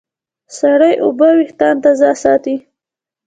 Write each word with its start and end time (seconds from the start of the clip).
سړې 0.57 0.91
اوبه 1.03 1.27
وېښتيان 1.37 1.75
تازه 1.83 2.09
ساتي. 2.23 2.55